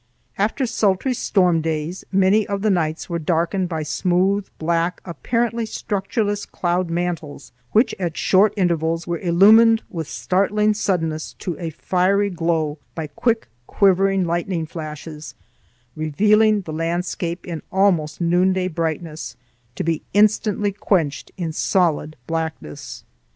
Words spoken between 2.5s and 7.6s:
the nights were darkened by smooth black apparently structureless cloud mantles